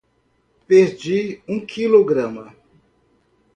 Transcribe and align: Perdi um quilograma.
Perdi 0.67 1.41
um 1.47 1.59
quilograma. 1.71 2.45